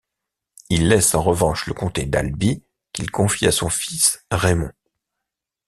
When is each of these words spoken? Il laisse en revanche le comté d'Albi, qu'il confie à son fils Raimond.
Il 0.71 0.87
laisse 0.87 1.13
en 1.13 1.21
revanche 1.21 1.67
le 1.67 1.75
comté 1.75 2.07
d'Albi, 2.07 2.63
qu'il 2.91 3.11
confie 3.11 3.45
à 3.45 3.51
son 3.51 3.69
fils 3.69 4.25
Raimond. 4.31 4.71